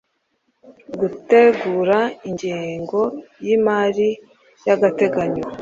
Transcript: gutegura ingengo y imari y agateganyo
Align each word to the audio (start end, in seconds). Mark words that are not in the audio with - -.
gutegura 0.99 1.97
ingengo 2.27 3.01
y 3.45 3.47
imari 3.57 4.09
y 4.65 4.69
agateganyo 4.75 5.43